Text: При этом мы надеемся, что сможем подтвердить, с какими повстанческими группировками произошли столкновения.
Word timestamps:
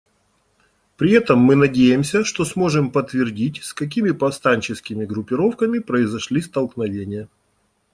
При 0.97 1.11
этом 1.11 1.37
мы 1.37 1.53
надеемся, 1.55 2.23
что 2.23 2.43
сможем 2.43 2.89
подтвердить, 2.91 3.63
с 3.63 3.71
какими 3.71 4.09
повстанческими 4.09 5.05
группировками 5.05 5.77
произошли 5.77 6.41
столкновения. 6.41 7.29